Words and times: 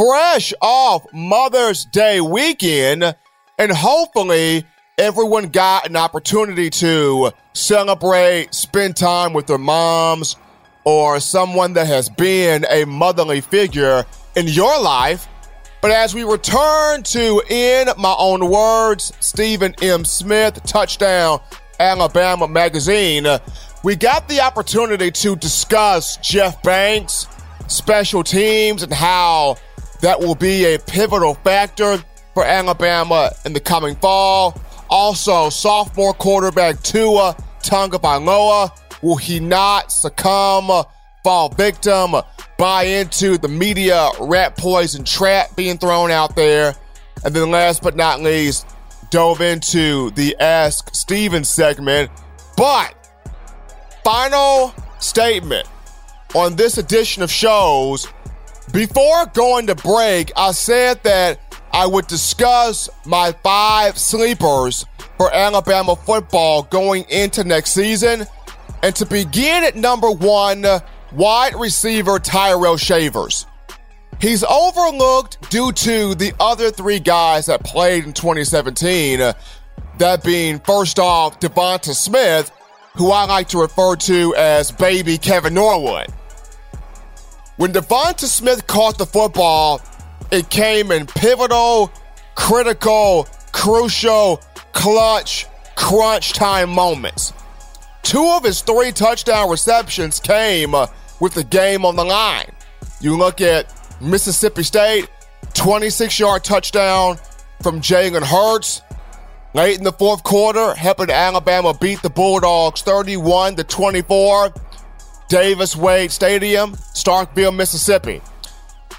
fresh 0.00 0.54
off 0.62 1.04
Mother's 1.12 1.84
Day 1.84 2.22
weekend, 2.22 3.14
and 3.58 3.70
hopefully 3.70 4.64
everyone 4.96 5.50
got 5.50 5.86
an 5.86 5.94
opportunity 5.94 6.70
to 6.70 7.32
celebrate, 7.52 8.54
spend 8.54 8.96
time 8.96 9.34
with 9.34 9.46
their 9.46 9.58
moms, 9.58 10.36
or 10.84 11.20
someone 11.20 11.74
that 11.74 11.86
has 11.86 12.08
been 12.08 12.64
a 12.70 12.86
motherly 12.86 13.42
figure 13.42 14.06
in 14.36 14.48
your 14.48 14.80
life. 14.80 15.28
But 15.82 15.90
as 15.90 16.14
we 16.14 16.24
return 16.24 17.02
to 17.02 17.42
In 17.50 17.88
My 17.98 18.14
Own 18.18 18.48
Words, 18.48 19.12
Stephen 19.20 19.74
M. 19.82 20.06
Smith, 20.06 20.62
Touchdown 20.64 21.40
Alabama 21.78 22.48
Magazine, 22.48 23.26
we 23.84 23.96
got 23.96 24.28
the 24.28 24.40
opportunity 24.40 25.10
to 25.10 25.36
discuss 25.36 26.16
Jeff 26.16 26.62
Banks, 26.62 27.26
special 27.66 28.24
teams, 28.24 28.82
and 28.82 28.94
how 28.94 29.58
that 30.00 30.18
will 30.18 30.34
be 30.34 30.74
a 30.74 30.78
pivotal 30.78 31.34
factor 31.34 32.02
for 32.34 32.44
Alabama 32.44 33.32
in 33.44 33.52
the 33.52 33.60
coming 33.60 33.96
fall. 33.96 34.60
Also, 34.88 35.50
sophomore 35.50 36.14
quarterback 36.14 36.82
Tua 36.82 37.36
Tagovailoa, 37.62 38.70
will 39.02 39.16
he 39.16 39.40
not 39.40 39.92
succumb, 39.92 40.70
uh, 40.70 40.82
fall 41.22 41.48
victim, 41.50 42.14
uh, 42.14 42.22
buy 42.58 42.84
into 42.84 43.38
the 43.38 43.48
media 43.48 44.10
rat 44.20 44.56
poison 44.56 45.04
trap 45.04 45.54
being 45.56 45.78
thrown 45.78 46.10
out 46.10 46.34
there? 46.34 46.74
And 47.24 47.34
then 47.34 47.50
last 47.50 47.82
but 47.82 47.96
not 47.96 48.20
least, 48.20 48.66
dove 49.10 49.40
into 49.40 50.10
the 50.12 50.36
Ask 50.40 50.94
Stephen 50.94 51.44
segment. 51.44 52.10
But 52.56 52.94
final 54.02 54.74
statement 54.98 55.68
on 56.34 56.56
this 56.56 56.78
edition 56.78 57.22
of 57.22 57.30
shows. 57.30 58.08
Before 58.72 59.26
going 59.26 59.66
to 59.66 59.74
break, 59.74 60.30
I 60.36 60.52
said 60.52 61.02
that 61.02 61.40
I 61.72 61.86
would 61.86 62.06
discuss 62.06 62.88
my 63.04 63.32
five 63.42 63.98
sleepers 63.98 64.86
for 65.16 65.32
Alabama 65.34 65.96
football 65.96 66.62
going 66.62 67.04
into 67.08 67.42
next 67.42 67.72
season. 67.72 68.26
And 68.82 68.94
to 68.96 69.06
begin 69.06 69.64
at 69.64 69.74
number 69.74 70.10
one, 70.10 70.64
wide 71.12 71.54
receiver 71.56 72.20
Tyrell 72.20 72.76
Shavers. 72.76 73.46
He's 74.20 74.44
overlooked 74.44 75.50
due 75.50 75.72
to 75.72 76.14
the 76.14 76.32
other 76.38 76.70
three 76.70 77.00
guys 77.00 77.46
that 77.46 77.64
played 77.64 78.04
in 78.04 78.12
2017. 78.12 79.18
that 79.98 80.24
being 80.24 80.60
first 80.60 80.98
off 80.98 81.40
Devonta 81.40 81.94
Smith, 81.94 82.52
who 82.96 83.10
I 83.10 83.24
like 83.24 83.48
to 83.48 83.58
refer 83.58 83.96
to 83.96 84.34
as 84.36 84.70
baby 84.70 85.18
Kevin 85.18 85.54
Norwood. 85.54 86.06
When 87.60 87.74
Devonta 87.74 88.24
Smith 88.24 88.66
caught 88.66 88.96
the 88.96 89.04
football, 89.04 89.82
it 90.30 90.48
came 90.48 90.90
in 90.90 91.04
pivotal, 91.04 91.92
critical, 92.34 93.28
crucial, 93.52 94.40
clutch, 94.72 95.44
crunch 95.76 96.32
time 96.32 96.70
moments. 96.70 97.34
Two 98.02 98.26
of 98.28 98.44
his 98.44 98.62
three 98.62 98.92
touchdown 98.92 99.50
receptions 99.50 100.20
came 100.20 100.74
with 101.20 101.34
the 101.34 101.44
game 101.44 101.84
on 101.84 101.96
the 101.96 102.04
line. 102.04 102.50
You 103.02 103.18
look 103.18 103.42
at 103.42 103.70
Mississippi 104.00 104.62
State, 104.62 105.10
26 105.52 106.18
yard 106.18 106.42
touchdown 106.42 107.18
from 107.62 107.82
Jalen 107.82 108.22
Hurts. 108.22 108.80
Late 109.52 109.76
in 109.76 109.84
the 109.84 109.92
fourth 109.92 110.22
quarter, 110.22 110.72
helping 110.72 111.10
Alabama 111.10 111.74
beat 111.74 112.00
the 112.00 112.08
Bulldogs 112.08 112.80
31 112.80 113.56
to 113.56 113.64
24. 113.64 114.54
Davis 115.30 115.76
Wade 115.76 116.10
Stadium, 116.10 116.72
Starkville, 116.72 117.54
Mississippi. 117.54 118.20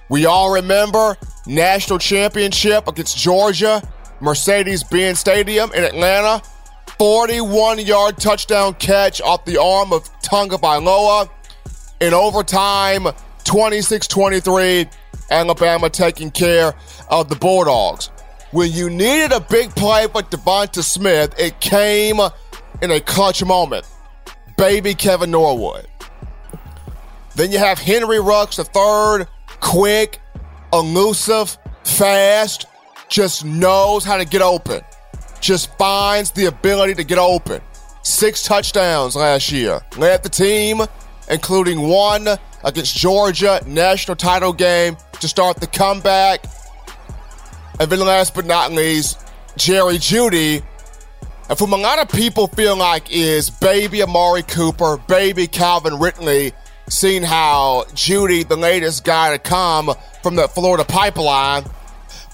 We 0.08 0.26
all 0.26 0.54
remember 0.54 1.18
national 1.46 2.00
championship 2.00 2.88
against 2.88 3.18
Georgia, 3.18 3.82
Mercedes-Benz 4.22 5.20
Stadium 5.20 5.74
in 5.74 5.84
Atlanta. 5.84 6.42
41 6.98 7.80
yard 7.80 8.18
touchdown 8.18 8.74
catch 8.76 9.20
off 9.20 9.44
the 9.44 9.60
arm 9.60 9.92
of 9.92 10.10
Tagovailoa. 10.22 11.30
In 12.00 12.14
overtime, 12.14 13.08
26 13.44 14.08
23, 14.08 14.88
Alabama 15.32 15.90
taking 15.90 16.32
care 16.32 16.74
of 17.10 17.28
the 17.28 17.36
Bulldogs. 17.36 18.08
When 18.52 18.72
you 18.72 18.90
needed 18.90 19.34
a 19.34 19.42
big 19.42 19.72
play 19.76 20.08
for 20.08 20.22
Devonta 20.22 20.82
Smith, 20.82 21.36
it 21.38 21.60
came 21.60 22.22
in 22.82 22.90
a 22.90 23.02
clutch 23.02 23.44
moment. 23.44 23.86
Baby 24.58 24.94
Kevin 24.94 25.32
Norwood. 25.32 25.88
Then 27.42 27.52
you 27.52 27.58
have 27.58 27.80
Henry 27.80 28.20
Ruggs 28.20 28.58
the 28.58 28.64
third, 28.64 29.26
quick, 29.62 30.22
elusive, 30.72 31.58
fast, 31.84 32.68
just 33.10 33.44
knows 33.44 34.06
how 34.06 34.18
to 34.18 34.26
get 34.26 34.44
open. 34.44 34.82
Just 35.40 35.76
finds 35.76 36.30
the 36.30 36.46
ability 36.46 36.94
to 36.94 37.04
get 37.04 37.18
open. 37.18 37.60
Six 38.04 38.44
touchdowns 38.44 39.16
last 39.16 39.52
year. 39.52 39.82
Led 39.98 40.22
the 40.22 40.30
team, 40.30 40.82
including 41.32 41.82
one 41.82 42.28
against 42.64 42.96
Georgia, 42.96 43.60
national 43.66 44.18
title 44.18 44.54
game 44.54 44.96
to 45.20 45.28
start 45.28 45.58
the 45.58 45.66
comeback. 45.66 46.46
And 47.80 47.92
then 47.92 48.02
last 48.02 48.36
but 48.36 48.46
not 48.46 48.72
least, 48.72 49.20
Jerry 49.58 49.96
Jeudy, 49.96 50.62
And 51.50 51.58
from 51.58 51.74
a 51.74 51.78
lot 51.78 51.98
of 51.98 52.08
people 52.08 52.46
feel 52.50 52.76
like 52.76 53.12
is 53.12 53.50
baby 53.50 54.04
Amari 54.04 54.44
Cooper, 54.44 54.98
baby 55.08 55.48
Calvin 55.48 55.98
Ridley, 55.98 56.54
seeing 56.92 57.24
how 57.24 57.86
Jeudy, 57.94 58.48
the 58.48 58.58
latest 58.58 59.06
guy 59.06 59.32
to 59.32 59.40
come 59.40 59.92
from 60.22 60.36
the 60.36 60.48
Florida 60.50 60.84
pipeline. 60.84 61.64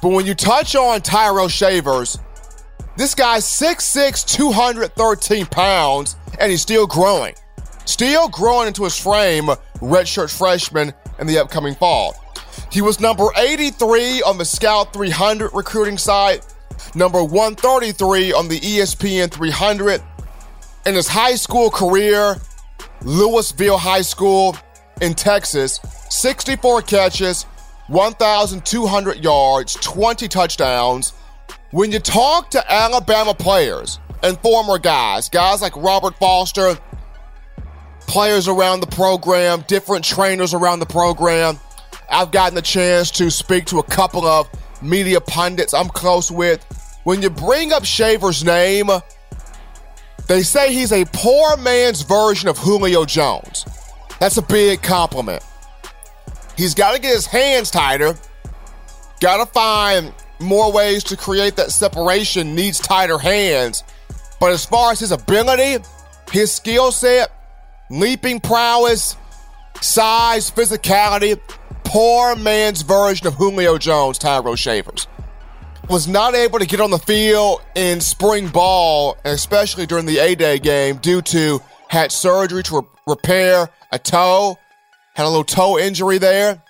But 0.02 0.10
when 0.10 0.26
you 0.26 0.34
touch 0.34 0.76
on 0.76 1.02
Tyrell 1.02 1.48
Shavers, 1.48 2.20
this 2.96 3.14
guy's 3.14 3.46
6'6, 3.46 4.26
213 4.28 5.46
pounds, 5.46 6.16
and 6.40 6.50
he's 6.50 6.62
still 6.62 6.88
growing. 6.88 7.36
Still 7.86 8.28
growing 8.30 8.68
into 8.68 8.84
his 8.84 8.98
frame, 8.98 9.46
redshirt 9.76 10.36
freshman 10.36 10.92
in 11.20 11.28
the 11.28 11.38
upcoming 11.38 11.76
fall. 11.76 12.16
He 12.72 12.82
was 12.82 13.00
number 13.00 13.28
83 13.38 14.24
on 14.24 14.40
the 14.40 14.46
Scout 14.46 14.92
300 14.92 15.52
recruiting 15.54 16.00
site, 16.00 16.44
number 16.96 17.24
133 17.24 18.34
on 18.34 18.48
the 18.48 18.60
ESPN 18.60 19.32
300. 19.32 20.02
In 20.88 20.96
his 20.96 21.08
high 21.08 21.36
school 21.36 21.70
career, 21.70 22.38
Lewisville 23.02 23.80
High 23.80 24.02
School 24.02 24.58
in 25.02 25.14
Texas, 25.14 25.80
64 26.10 26.82
catches, 26.84 27.44
1,200 27.88 29.24
yards, 29.24 29.74
20 29.76 30.28
touchdowns. 30.28 31.14
When 31.72 31.92
you 31.92 32.00
talk 32.00 32.50
to 32.52 32.72
Alabama 32.72 33.34
players 33.34 34.00
and 34.24 34.38
former 34.40 34.78
guys, 34.78 35.30
guys 35.30 35.62
like 35.62 35.76
Robert 35.76 36.16
Foster, 36.16 36.78
players 38.02 38.48
around 38.48 38.80
the 38.80 38.88
program, 38.88 39.64
different 39.68 40.04
trainers 40.04 40.54
around 40.54 40.80
the 40.80 40.86
program, 40.86 41.60
I've 42.10 42.32
gotten 42.32 42.56
the 42.56 42.62
chance 42.62 43.12
to 43.12 43.30
speak 43.30 43.66
to 43.66 43.80
a 43.80 43.84
couple 43.84 44.26
of 44.26 44.50
media 44.82 45.20
pundits 45.20 45.74
I'm 45.74 45.90
close 45.90 46.32
with. 46.32 46.64
When 47.04 47.22
you 47.22 47.30
bring 47.30 47.74
up 47.74 47.86
Shaver's 47.86 48.44
name, 48.44 48.90
they 50.28 50.44
say 50.44 50.74
he's 50.74 50.92
a 50.92 51.06
poor 51.14 51.58
man's 51.58 52.02
version 52.02 52.50
of 52.50 52.58
Julio 52.58 53.06
Jones. 53.06 53.66
That's 54.20 54.38
a 54.38 54.42
big 54.42 54.82
compliment. 54.82 55.44
He's 56.58 56.74
got 56.74 56.96
to 56.96 57.02
get 57.02 57.14
his 57.14 57.26
hands 57.26 57.72
tighter, 57.72 58.16
got 59.22 59.46
to 59.46 59.52
find 59.52 60.14
more 60.40 60.72
ways 60.72 61.04
to 61.06 61.18
create 61.18 61.56
that 61.56 61.72
separation, 61.72 62.56
needs 62.56 62.80
tighter 62.80 63.18
hands. 63.18 63.84
But 64.40 64.52
as 64.52 64.66
far 64.66 64.92
as 64.92 65.00
his 65.00 65.12
ability, 65.12 65.84
his 66.32 66.52
skill 66.52 66.92
set, 66.92 67.32
leaping 67.90 68.40
prowess, 68.40 69.16
size, 69.82 70.52
physicality, 70.52 71.40
poor 71.84 72.36
man's 72.36 72.82
version 72.82 73.28
of 73.28 73.36
Julio 73.36 73.78
Jones, 73.78 74.18
Tyrell 74.18 74.56
Shavers 74.56 75.08
was 75.90 76.08
not 76.08 76.36
able 76.36 76.60
to 76.60 76.66
get 76.66 76.82
on 76.82 76.92
the 76.92 77.00
field 77.00 77.62
in 77.76 78.02
spring 78.02 78.48
ball, 78.50 79.18
especially 79.24 79.86
during 79.86 80.06
the 80.06 80.20
A 80.20 80.36
Day 80.36 80.60
game, 80.60 80.98
due 80.98 81.22
to 81.24 81.62
had 81.90 82.12
surgery 82.12 82.64
to 82.64 82.78
re- 82.78 82.88
repair 83.08 83.70
a 83.92 84.00
toe, 84.00 84.58
had 85.16 85.26
a 85.26 85.30
little 85.30 85.44
toe 85.46 85.80
injury 85.80 86.18
there. 86.18 86.62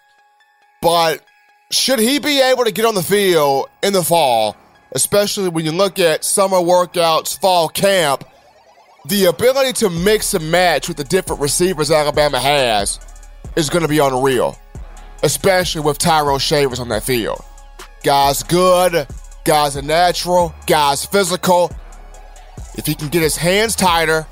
But 0.81 1.24
should 1.72 2.00
he 2.00 2.19
be 2.19 2.40
able 2.42 2.66
to 2.66 2.72
get 2.72 2.86
on 2.86 2.94
the 2.94 3.04
field 3.04 3.69
in 3.81 3.94
the 3.94 4.04
fall, 4.04 4.56
especially 4.92 5.50
when 5.50 5.66
you 5.66 5.72
look 5.72 6.00
at 6.00 6.24
summer 6.24 6.58
workouts, 6.58 7.40
fall 7.40 7.69
camp, 7.69 8.24
the 9.08 9.25
ability 9.25 9.74
to 9.74 9.90
mix 9.90 10.34
and 10.34 10.52
match 10.52 10.88
with 10.88 10.98
the 10.98 11.04
different 11.04 11.42
receivers 11.42 11.90
Alabama 11.90 12.40
has 12.40 13.00
is 13.56 13.69
going 13.69 13.81
to 13.81 13.88
be 13.88 14.00
unreal, 14.00 14.58
especially 15.24 15.81
with 15.81 15.98
Tyrell 15.98 16.38
Shavers 16.38 16.80
on 16.80 16.90
that 16.90 17.04
field. 17.04 17.44
Guy's 18.07 18.42
good. 18.42 19.06
Guy's 19.44 19.75
a 19.75 19.81
natural. 19.81 20.56
Guy's 20.65 21.06
physical. 21.06 21.69
If 22.77 22.86
he 22.86 22.95
can 22.95 23.09
get 23.09 23.21
his 23.21 23.36
hands 23.36 23.75
tighter, 23.75 24.25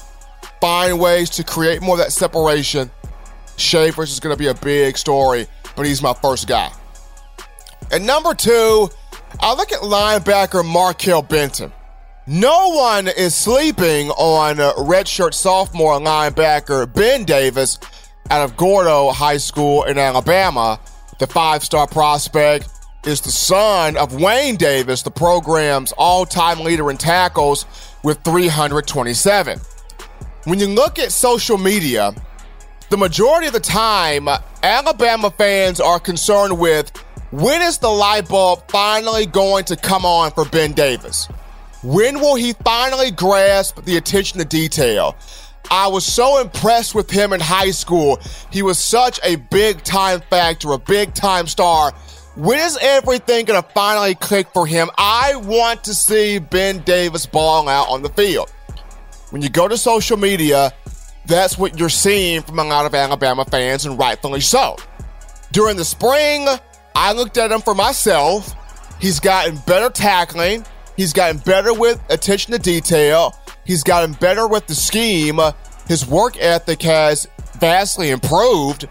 find 0.61 0.97
ways 0.97 1.29
to 1.31 1.43
create 1.43 1.81
more 1.81 1.95
of 1.95 1.99
that 1.99 2.13
separation, 2.13 2.89
Shavers 3.57 4.13
is 4.13 4.21
going 4.21 4.33
to 4.33 4.39
be 4.39 4.47
a 4.47 4.53
big 4.53 4.97
story, 4.97 5.47
but 5.75 5.85
he's 5.85 6.01
my 6.01 6.13
first 6.13 6.47
guy. 6.47 6.71
And 7.91 8.07
number 8.07 8.33
two, 8.33 8.87
I 9.41 9.53
look 9.55 9.73
at 9.73 9.81
linebacker 9.81 10.63
Markail 10.63 11.27
Benton. 11.27 11.73
No 12.27 12.69
one 12.69 13.09
is 13.09 13.35
sleeping 13.35 14.09
on 14.11 14.55
redshirt 14.85 15.33
sophomore 15.33 15.99
linebacker 15.99 16.93
Ben 16.93 17.25
Davis 17.25 17.77
out 18.29 18.41
of 18.41 18.55
Gordo 18.55 19.11
High 19.11 19.35
School 19.35 19.83
in 19.83 19.97
Alabama. 19.97 20.79
The 21.19 21.27
five 21.27 21.61
star 21.61 21.87
prospect 21.87 22.69
is 23.05 23.21
the 23.21 23.31
son 23.31 23.97
of 23.97 24.19
Wayne 24.19 24.55
Davis, 24.55 25.03
the 25.03 25.11
program's 25.11 25.91
all 25.97 26.25
time 26.25 26.59
leader 26.59 26.89
in 26.89 26.97
tackles 26.97 27.65
with 28.03 28.19
327. 28.23 29.59
When 30.45 30.59
you 30.59 30.67
look 30.67 30.99
at 30.99 31.11
social 31.11 31.57
media, 31.57 32.13
the 32.89 32.97
majority 32.97 33.47
of 33.47 33.53
the 33.53 33.59
time, 33.59 34.27
uh, 34.27 34.39
Alabama 34.63 35.31
fans 35.31 35.79
are 35.79 35.99
concerned 35.99 36.59
with 36.59 36.91
when 37.31 37.61
is 37.61 37.77
the 37.77 37.89
light 37.89 38.27
bulb 38.27 38.63
finally 38.69 39.25
going 39.25 39.65
to 39.65 39.75
come 39.75 40.05
on 40.05 40.31
for 40.31 40.45
Ben 40.45 40.73
Davis? 40.73 41.27
When 41.83 42.19
will 42.19 42.35
he 42.35 42.53
finally 42.53 43.11
grasp 43.11 43.83
the 43.83 43.97
attention 43.97 44.39
to 44.39 44.45
detail? 44.45 45.15
I 45.69 45.87
was 45.87 46.05
so 46.05 46.39
impressed 46.39 46.95
with 46.95 47.09
him 47.09 47.33
in 47.33 47.39
high 47.39 47.71
school. 47.71 48.19
He 48.51 48.61
was 48.61 48.77
such 48.77 49.19
a 49.23 49.35
big 49.35 49.83
time 49.83 50.21
factor, 50.29 50.71
a 50.71 50.77
big 50.77 51.13
time 51.13 51.47
star. 51.47 51.93
When 52.35 52.59
is 52.59 52.77
everything 52.81 53.45
going 53.45 53.61
to 53.61 53.69
finally 53.69 54.13
click 54.13 54.47
for 54.53 54.67
him? 54.67 54.89
I 54.97 55.37
want 55.37 55.85
to 55.85 55.93
see 55.93 56.37
Ben 56.37 56.79
Davis 56.79 57.25
balling 57.25 57.69
out 57.69 57.87
on 57.87 58.01
the 58.01 58.09
field. 58.09 58.51
When 59.29 59.41
you 59.41 59.47
go 59.47 59.69
to 59.69 59.77
social 59.77 60.17
media, 60.17 60.73
that's 61.25 61.57
what 61.57 61.79
you're 61.79 61.87
seeing 61.87 62.41
from 62.41 62.59
a 62.59 62.65
lot 62.65 62.85
of 62.85 62.93
Alabama 62.93 63.45
fans, 63.45 63.85
and 63.85 63.97
rightfully 63.97 64.41
so. 64.41 64.75
During 65.53 65.77
the 65.77 65.85
spring, 65.85 66.45
I 66.93 67.13
looked 67.13 67.37
at 67.37 67.53
him 67.53 67.61
for 67.61 67.73
myself. 67.73 68.53
He's 68.99 69.21
gotten 69.21 69.55
better 69.65 69.89
tackling. 69.89 70.65
He's 70.97 71.13
gotten 71.13 71.37
better 71.37 71.73
with 71.73 72.01
attention 72.09 72.51
to 72.51 72.59
detail. 72.59 73.33
He's 73.63 73.81
gotten 73.81 74.11
better 74.11 74.45
with 74.45 74.67
the 74.67 74.75
scheme. 74.75 75.39
His 75.87 76.05
work 76.05 76.35
ethic 76.41 76.81
has 76.81 77.27
vastly 77.59 78.09
improved. 78.09 78.89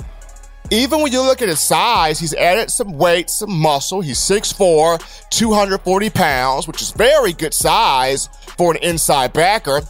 Even 0.71 1.03
when 1.03 1.13
you 1.13 1.21
look 1.21 1.43
at 1.43 1.49
his 1.49 1.61
size, 1.61 2.19
he's 2.19 2.35
added 2.35 2.71
some 2.71 2.97
weight, 2.97 3.29
some 3.29 3.53
muscle. 3.53 4.01
He's 4.01 4.19
6'4, 4.19 5.29
240 5.29 6.11
pounds, 6.11 6.67
which 6.67 6.81
is 6.81 6.91
very 6.93 7.35
good 7.35 7.53
size 7.53 8.29
for 8.57 8.73
an 8.73 8.83
inside 8.83 9.35
backer. 9.35 9.83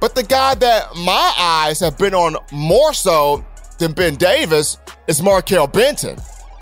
But 0.00 0.14
the 0.14 0.22
guy 0.22 0.54
that 0.54 0.96
my 0.96 1.34
eyes 1.38 1.80
have 1.80 1.98
been 1.98 2.14
on 2.14 2.36
more 2.52 2.94
so 2.94 3.44
than 3.78 3.92
Ben 3.92 4.14
Davis 4.16 4.78
is 5.08 5.20
Markail 5.20 5.70
Benton, 5.70 6.16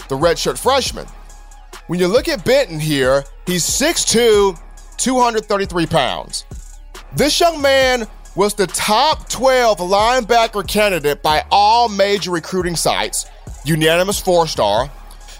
the 0.08 0.16
redshirt 0.16 0.58
freshman. 0.58 1.06
When 1.86 2.00
you 2.00 2.08
look 2.08 2.26
at 2.26 2.44
Benton 2.44 2.80
here, 2.80 3.22
he's 3.46 3.64
6'2, 3.64 4.58
233 4.96 5.86
pounds. 5.86 6.44
This 7.14 7.38
young 7.38 7.62
man 7.62 8.08
was 8.34 8.54
the 8.54 8.66
top 8.66 9.28
12 9.28 9.78
linebacker 9.78 10.66
candidate 10.66 11.22
by 11.22 11.44
all 11.50 11.88
major 11.88 12.32
recruiting 12.32 12.76
sites, 12.76 13.26
unanimous 13.68 14.20
four 14.20 14.46
star. 14.46 14.90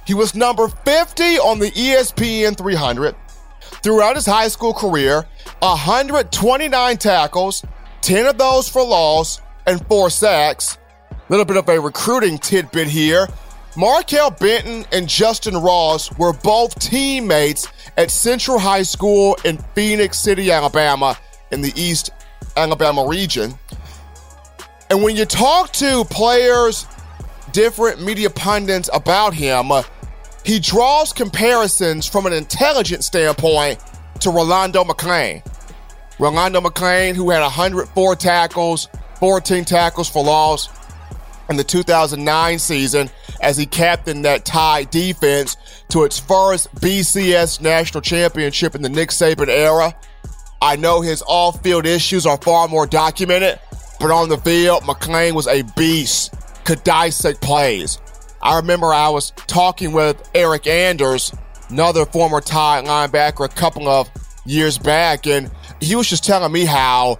He 0.07 0.15
was 0.15 0.35
number 0.35 0.69
50 0.69 1.39
on 1.39 1.59
the 1.59 1.71
ESPN 1.71 2.57
300. 2.57 3.17
Throughout 3.83 4.17
his 4.17 4.27
high 4.27 4.49
school 4.49 4.73
career, 4.73 5.27
129 5.61 6.97
tackles, 6.97 7.65
10 8.03 8.27
of 8.27 8.39
those 8.39 8.69
for 8.69 8.85
loss, 8.85 9.41
and 9.67 9.85
four 9.87 10.11
sacks. 10.11 10.79
A 11.11 11.17
little 11.29 11.45
bit 11.45 11.57
of 11.57 11.69
a 11.69 11.81
recruiting 11.81 12.39
tidbit 12.39 12.89
here. 12.89 13.27
Markail 13.75 14.39
Benton 14.39 14.87
and 14.93 15.07
Justyn 15.07 15.63
Ross 15.63 16.17
were 16.17 16.33
both 16.33 16.79
teammates 16.79 17.69
at 17.97 18.11
Central 18.11 18.59
High 18.59 18.85
School 18.85 19.37
in 19.45 19.59
Phenix 19.75 20.19
City, 20.19 20.51
Alabama, 20.51 21.19
in 21.51 21.61
the 21.61 21.73
East 21.77 22.11
Alabama 22.57 23.07
region. 23.07 23.59
And 24.89 25.03
when 25.03 25.17
you 25.17 25.25
talk 25.25 25.73
to 25.75 26.05
players, 26.05 26.87
different 27.57 28.03
media 28.03 28.29
pundits 28.29 28.91
about 28.93 29.33
him, 29.33 29.73
uh, 29.73 29.83
he 30.45 30.61
draws 30.61 31.15
comparisons 31.15 32.07
from 32.07 32.27
an 32.27 32.35
intelligence 32.35 33.07
standpoint 33.07 33.83
to 34.21 34.29
Rolando 34.29 34.85
McClain. 34.85 35.43
Rolando 36.19 36.61
McClain, 36.61 37.15
who 37.15 37.31
had 37.31 37.41
104 37.41 38.17
tackles, 38.17 38.89
14 39.21 39.65
tackles 39.65 40.07
for 40.07 40.23
loss 40.23 40.69
in 41.49 41.57
the 41.57 41.65
2009 41.65 42.59
season 42.59 43.09
as 43.41 43.57
he 43.57 43.65
captained 43.65 44.27
that 44.27 44.45
Tide 44.45 44.91
defense 44.91 45.57
to 45.89 46.05
its 46.05 46.19
first 46.19 46.75
BCS 46.75 47.63
national 47.63 48.03
championship 48.03 48.75
in 48.75 48.83
the 48.83 48.91
Nick 48.91 49.09
Saban 49.09 49.49
era. 49.49 49.97
I 50.61 50.77
know 50.77 51.01
his 51.01 51.23
off 51.27 51.63
field 51.63 51.87
issues 51.87 52.27
are 52.27 52.37
far 52.37 52.69
more 52.69 52.87
documented, 52.87 53.59
but 53.99 54.11
on 54.11 54.29
the 54.29 54.37
field, 54.37 54.83
McClain 54.83 55.33
was 55.33 55.47
a 55.47 55.63
beast, 55.75 56.35
could 56.67 56.83
dissect 56.85 57.41
plays. 57.41 57.99
I 58.43 58.57
remember 58.57 58.93
I 58.93 59.09
was 59.09 59.31
talking 59.47 59.93
with 59.93 60.17
Eryk 60.35 60.67
Anders, 60.67 61.33
another 61.71 62.05
former 62.05 62.41
Tide 62.41 62.85
linebacker, 62.85 63.45
a 63.45 63.49
couple 63.49 63.89
of 63.89 64.11
years 64.45 64.77
back, 64.77 65.27
and 65.27 65.51
he 65.81 65.95
was 65.95 66.09
just 66.09 66.25
telling 66.25 66.53
me 66.53 66.65
how 66.65 67.19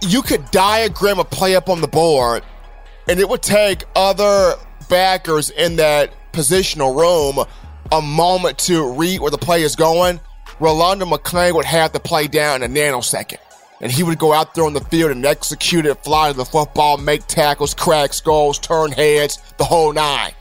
you 0.00 0.22
could 0.22 0.50
diagram 0.50 1.18
a 1.18 1.24
play 1.24 1.56
up 1.56 1.68
on 1.68 1.80
the 1.80 1.88
board, 1.88 2.44
and 3.08 3.18
it 3.20 3.28
would 3.28 3.42
take 3.42 3.84
other 3.96 4.54
backers 4.88 5.50
in 5.50 5.76
that 5.76 6.12
positional 6.32 6.96
room 6.96 7.44
a 7.90 8.00
moment 8.00 8.58
to 8.58 8.92
read 8.92 9.20
where 9.20 9.30
the 9.30 9.38
play 9.38 9.62
is 9.62 9.76
going. 9.76 10.20
Rolando 10.60 11.04
McClain 11.04 11.54
would 11.54 11.64
have 11.64 11.92
the 11.92 12.00
play 12.00 12.28
down 12.28 12.62
in 12.62 12.70
a 12.70 12.74
nanosecond. 12.74 13.38
And 13.82 13.90
he 13.90 14.04
would 14.04 14.18
go 14.18 14.32
out 14.32 14.54
there 14.54 14.64
on 14.64 14.72
the 14.72 14.80
field 14.80 15.10
and 15.10 15.26
execute 15.26 15.84
it, 15.84 16.02
fly 16.04 16.30
to 16.30 16.36
the 16.36 16.44
football, 16.44 16.96
make 16.96 17.26
tackles, 17.26 17.74
crack 17.74 18.12
skulls, 18.12 18.58
turn 18.58 18.92
heads, 18.92 19.42
the 19.58 19.64
whole 19.64 19.92
nine. 19.92 20.32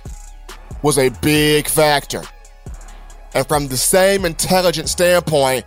Was 0.83 0.99
a 0.99 1.09
big 1.09 1.67
factor. 1.67 2.21
And 3.33 3.47
from 3.47 3.67
the 3.67 3.77
same 3.77 4.25
intelligent 4.25 4.89
standpoint, 4.89 5.65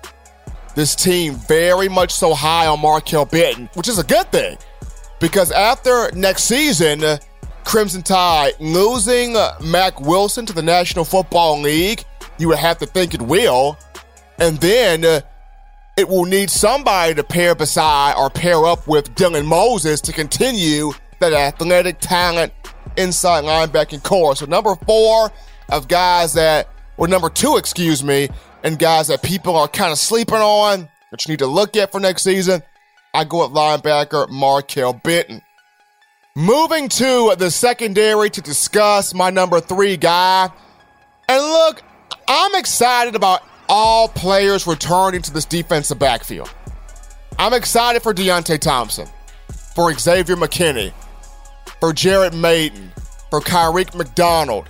this 0.75 0.95
team 0.95 1.35
very 1.35 1.89
much 1.89 2.13
so 2.13 2.33
high 2.35 2.67
on 2.67 2.79
Markail 2.79 3.31
Benton, 3.31 3.69
which 3.75 3.89
is 3.89 3.99
a 3.99 4.05
good 4.05 4.31
thing. 4.31 4.57
Because 5.21 5.51
after 5.51 6.11
next 6.13 6.45
season, 6.45 7.19
Crimson 7.65 8.03
Tide 8.03 8.53
losing 8.61 9.35
Mack 9.63 10.01
Wilson 10.01 10.47
to 10.47 10.53
the 10.53 10.63
National 10.63 11.05
Football 11.05 11.61
League, 11.61 12.05
you 12.39 12.49
would 12.49 12.59
have 12.59 12.79
to 12.79 12.87
think 12.87 13.15
it 13.15 13.23
will. 13.23 13.79
And 14.39 14.59
then 14.59 15.23
it 15.97 16.09
will 16.09 16.25
need 16.25 16.51
somebody 16.51 17.15
to 17.15 17.23
pair 17.23 17.55
beside 17.55 18.15
or 18.17 18.29
pair 18.31 18.65
up 18.65 18.87
with 18.87 19.15
Dylan 19.15 19.47
Moses 19.47 20.01
to 20.03 20.13
continue 20.13 20.93
that 21.21 21.33
athletic 21.33 22.01
talent 22.01 22.53
inside 22.97 23.45
linebacking 23.45 24.03
corps. 24.03 24.37
So 24.37 24.47
number 24.47 24.75
four 24.75 25.31
of 25.71 25.89
guys 25.89 26.35
that, 26.35 26.69
or 26.97 27.09
number 27.09 27.31
two, 27.31 27.57
excuse 27.57 28.03
me, 28.03 28.29
and 28.63 28.79
guys 28.79 29.09
that 29.09 29.23
people 29.23 29.57
are 29.57 29.69
kind 29.69 29.93
of 29.93 29.99
sleeping 29.99 30.37
on 30.37 30.89
that 31.11 31.27
you 31.27 31.33
need 31.33 31.39
to 31.39 31.47
look 31.47 31.77
at 31.77 31.93
for 31.93 32.01
next 32.01 32.23
season, 32.23 32.63
I 33.13 33.25
go 33.25 33.45
at 33.45 33.53
linebacker 33.53 34.27
Markail 34.29 35.01
Benton. 35.03 35.43
Moving 36.35 36.89
to 36.89 37.37
the 37.39 37.51
secondary 37.51 38.29
to 38.31 38.41
discuss 38.41 39.15
my 39.15 39.31
number 39.31 39.61
three 39.61 39.97
guy. 39.97 40.51
And 41.29 41.43
look, 41.43 41.83
I'm 42.27 42.55
excited 42.57 43.15
about 43.15 43.43
all 43.69 44.09
players 44.09 44.67
returning 44.67 45.23
to 45.23 45.33
this 45.33 45.45
defensive 45.45 45.99
backfield. 45.99 46.53
I'm 47.39 47.53
excited 47.53 48.03
for 48.03 48.15
Deionte 48.15 48.59
Thompson, 48.61 49.09
for 49.75 49.93
Xavier 49.93 50.37
McKinney, 50.37 50.93
for 51.81 51.93
Jared 51.93 52.35
Mayden, 52.35 52.93
for 53.31 53.41
Kyriq 53.41 53.95
McDonald, 53.95 54.69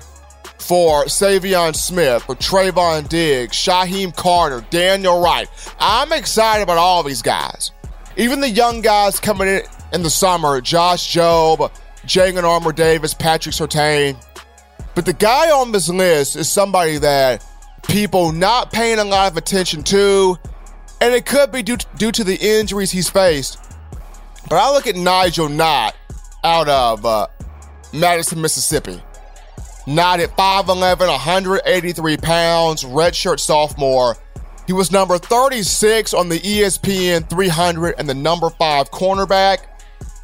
for 0.59 1.05
Savion 1.05 1.77
Smith, 1.77 2.23
for 2.23 2.35
Trevon 2.35 3.09
Diggs, 3.09 3.55
Shyheim 3.55 4.17
Carter, 4.17 4.65
Daniel 4.71 5.21
Wright. 5.21 5.49
I'm 5.79 6.13
excited 6.13 6.63
about 6.63 6.79
all 6.79 7.03
these 7.03 7.21
guys. 7.21 7.71
Even 8.17 8.41
the 8.41 8.49
young 8.49 8.81
guys 8.81 9.21
coming 9.21 9.49
in 9.49 9.63
in 9.93 10.03
the 10.03 10.11
summer, 10.11 10.61
Josh 10.61 11.15
Jobe, 11.15 11.71
Jalyn 12.07 12.45
Armour 12.45 12.73
Davis, 12.73 13.15
Patrick 13.15 13.55
Surtain. 13.55 14.17
But 14.95 15.07
the 15.07 15.13
guy 15.13 15.51
on 15.51 15.73
this 15.73 15.89
list 15.89 16.37
is 16.37 16.51
somebody 16.51 16.99
that 16.99 17.45
people 17.89 18.33
not 18.33 18.73
paying 18.73 18.99
a 18.99 19.05
lot 19.05 19.31
of 19.31 19.37
attention 19.37 19.83
to, 19.85 20.39
and 21.01 21.15
it 21.15 21.27
could 21.27 21.53
be 21.53 21.63
due 21.63 21.77
to, 21.77 21.87
due 21.97 22.13
to 22.13 22.25
the 22.25 22.37
injuries 22.37 22.91
he's 22.91 23.09
faced. 23.09 23.59
But 24.49 24.57
I 24.57 24.73
look 24.73 24.87
at 24.87 24.97
Nigel 24.97 25.49
Knott 25.49 25.95
out 26.43 26.69
of 26.69 27.05
uh, 27.05 27.27
Madison, 27.93 28.41
Mississippi. 28.41 29.03
Knott 29.87 30.21
at 30.21 30.31
5'11, 30.37 30.99
183 31.09 32.17
pounds, 32.17 32.85
redshirt 32.85 33.41
sophomore. 33.41 34.17
He 34.67 34.73
was 34.73 34.91
number 34.91 35.19
36 35.19 36.15
on 36.15 36.29
the 36.29 36.41
ESPN 36.41 37.29
300 37.29 37.97
and 37.99 38.09
the 38.09 38.15
number 38.15 38.49
5 38.49 38.91
cornerback. 38.91 39.59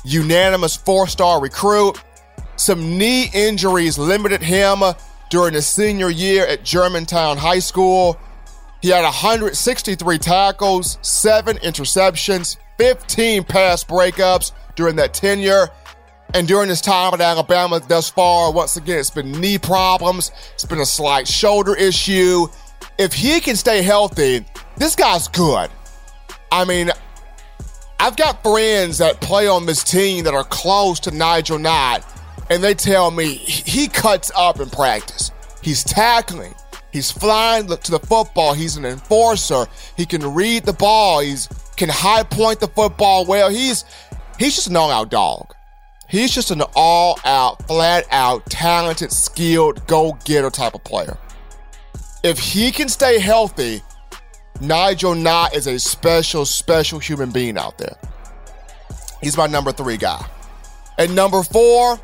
Unanimous 0.05 0.77
four 0.77 1.07
star 1.07 1.41
recruit. 1.41 2.03
Some 2.57 2.97
knee 2.99 3.31
injuries 3.35 3.99
limited 3.99 4.43
him 4.43 4.83
during 5.31 5.55
his 5.55 5.67
senior 5.67 6.11
year 6.11 6.47
at 6.47 6.65
Germantown 6.65 7.39
High 7.39 7.61
School. 7.61 8.21
He 8.83 8.89
had 8.89 9.05
163 9.05 10.19
tackles, 10.19 10.99
seven 11.03 11.57
interceptions, 11.59 12.57
15 12.79 13.45
pass 13.45 13.85
breakups 13.85 14.53
during 14.75 14.97
that 14.97 15.15
tenure. 15.15 15.69
And 16.35 16.47
during 16.47 16.69
his 16.69 16.81
time 16.81 17.13
at 17.15 17.21
Alabama 17.21 17.81
thus 17.81 18.09
far, 18.09 18.53
once 18.53 18.77
again, 18.77 18.99
it's 18.99 19.11
been 19.11 19.33
knee 19.33 19.59
problems, 19.59 20.31
it's 20.55 20.65
been 20.65 20.81
a 20.81 20.87
slight 20.87 21.27
shoulder 21.27 21.75
issue. 21.75 22.47
If 22.99 23.13
he 23.13 23.41
can 23.41 23.57
stay 23.57 23.83
healthy, 23.83 24.45
this 24.77 24.95
guy's 24.95 25.27
good. 25.29 25.71
I 26.53 26.65
mean, 26.65 26.91
I've 27.99 28.17
got 28.17 28.43
friends 28.43 28.99
that 28.99 29.21
play 29.21 29.47
on 29.47 29.67
this 29.67 29.85
team 29.85 30.25
that 30.25 30.35
are 30.35 30.45
close 30.45 31.01
to 31.01 31.11
Nigel 31.11 31.59
Knott, 31.59 32.05
and 32.51 32.63
they 32.63 32.75
tell 32.75 33.11
me 33.11 33.35
he 33.35 33.89
cuts 33.89 34.31
up 34.37 34.61
in 34.61 34.69
practice. 34.69 35.31
He's 35.63 35.85
tackling, 35.85 36.55
he's 36.93 37.11
flying 37.11 37.69
to 37.69 37.91
the 37.91 38.01
football, 38.01 38.53
he's 38.53 38.77
an 38.77 38.85
enforcer, 38.85 39.67
he 39.97 40.05
can 40.05 40.35
read 40.35 40.65
the 40.65 40.73
ball, 40.73 41.21
he's 41.21 41.49
can 41.77 41.89
high 41.89 42.25
point 42.25 42.61
the 42.61 42.69
football 42.69 43.25
well. 43.25 43.49
He's 43.49 43.85
he's 44.39 44.57
just 44.57 44.69
an 44.69 44.77
all-out 44.77 45.11
dog. 45.11 45.55
He's 46.09 46.35
just 46.35 46.51
an 46.51 46.63
all-out, 46.75 47.67
flat-out, 47.69 48.45
talented, 48.51 49.13
skilled, 49.13 49.87
go-getter 49.87 50.51
type 50.51 50.75
of 50.75 50.83
player. 50.83 51.17
If 52.25 52.39
he 52.39 52.73
can 52.73 52.89
stay 52.89 53.21
healthy, 53.21 53.81
Nigel 54.61 55.15
Knott 55.15 55.55
is 55.55 55.69
a 55.69 55.79
special, 55.79 56.45
special 56.45 56.99
human 56.99 57.31
being 57.31 57.57
out 57.57 57.79
there. 57.79 57.97
He's 59.23 59.37
my 59.37 59.47
number 59.47 59.71
three 59.71 59.97
guy. 59.97 60.27
And 60.99 61.15
number 61.15 61.43
four, 61.45 61.99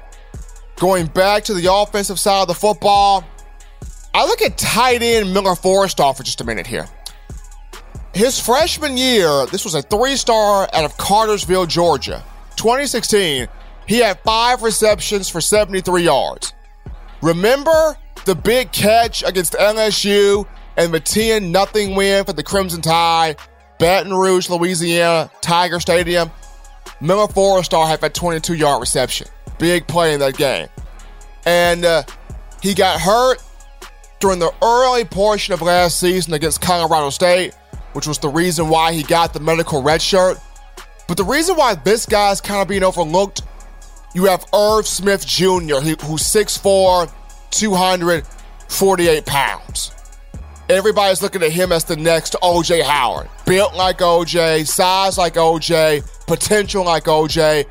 going 0.76 1.06
back 1.06 1.44
to 1.44 1.54
the 1.54 1.72
offensive 1.72 2.20
side 2.20 2.42
of 2.42 2.48
the 2.48 2.54
football, 2.54 3.24
I 4.14 4.24
look 4.26 4.42
at 4.42 4.56
tight 4.56 5.02
end 5.02 5.32
Miller 5.32 5.52
Forristall 5.52 6.16
for 6.16 6.22
just 6.22 6.40
a 6.40 6.44
minute 6.44 6.66
here. 6.66 6.88
His 8.14 8.40
freshman 8.40 8.96
year, 8.96 9.46
this 9.46 9.64
was 9.64 9.74
a 9.74 9.82
three 9.82 10.16
star 10.16 10.68
out 10.72 10.84
of 10.84 10.96
Cartersville, 10.96 11.66
Georgia. 11.66 12.24
2016, 12.56 13.46
he 13.86 13.98
had 13.98 14.18
five 14.20 14.62
receptions 14.62 15.28
for 15.28 15.40
73 15.40 16.04
yards. 16.04 16.54
Remember 17.20 17.96
the 18.24 18.34
big 18.34 18.72
catch 18.72 19.22
against 19.22 19.52
LSU 19.54 20.46
and 20.76 20.92
the 20.92 21.00
10 21.00 21.52
nothing 21.52 21.94
win 21.94 22.24
for 22.24 22.32
the 22.32 22.42
Crimson 22.42 22.80
Tide, 22.80 23.36
Baton 23.78 24.14
Rouge, 24.14 24.48
Louisiana, 24.48 25.30
Tiger 25.42 25.78
Stadium? 25.80 26.30
Miller 27.00 27.26
Forristall 27.26 27.86
had 27.86 28.00
that 28.00 28.14
22 28.14 28.54
yard 28.54 28.80
reception. 28.80 29.28
Big 29.58 29.86
play 29.86 30.14
in 30.14 30.20
that 30.20 30.36
game. 30.36 30.68
And 31.44 31.84
uh, 31.84 32.02
he 32.60 32.74
got 32.74 33.00
hurt 33.00 33.42
during 34.20 34.38
the 34.38 34.52
early 34.62 35.04
portion 35.04 35.54
of 35.54 35.62
last 35.62 36.00
season 36.00 36.34
against 36.34 36.60
Colorado 36.60 37.10
State, 37.10 37.54
which 37.92 38.06
was 38.06 38.18
the 38.18 38.28
reason 38.28 38.68
why 38.68 38.92
he 38.92 39.02
got 39.02 39.32
the 39.32 39.40
medical 39.40 39.82
red 39.82 40.02
shirt. 40.02 40.38
But 41.08 41.16
the 41.16 41.24
reason 41.24 41.56
why 41.56 41.74
this 41.76 42.06
guy's 42.06 42.40
kind 42.40 42.60
of 42.60 42.68
being 42.68 42.82
overlooked, 42.82 43.42
you 44.14 44.24
have 44.24 44.44
Irv 44.52 44.86
Smith 44.86 45.26
Jr., 45.26 45.76
who's 45.76 46.22
6'4, 46.22 47.12
248 47.50 49.26
pounds. 49.26 49.92
Everybody's 50.68 51.22
looking 51.22 51.44
at 51.44 51.52
him 51.52 51.70
as 51.70 51.84
the 51.84 51.94
next 51.94 52.34
OJ 52.42 52.82
Howard. 52.82 53.28
Built 53.44 53.74
like 53.76 53.98
OJ, 53.98 54.66
size 54.66 55.16
like 55.16 55.34
OJ, 55.34 56.26
potential 56.26 56.84
like 56.84 57.04
OJ. 57.04 57.66